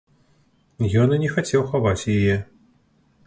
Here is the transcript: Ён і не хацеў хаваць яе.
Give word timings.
Ён 1.01 1.13
і 1.17 1.19
не 1.25 1.29
хацеў 1.35 1.67
хаваць 1.73 2.09
яе. 2.17 2.35